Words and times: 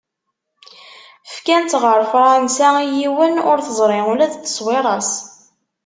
Fkan-tt 1.33 1.73
ɣer 1.83 1.99
Fransa 2.13 2.69
i 2.83 2.87
yiwen, 2.99 3.35
ur 3.49 3.57
teẓri 3.65 3.99
ula 4.11 4.25
d 4.31 4.33
tteṣwira-s. 4.33 5.11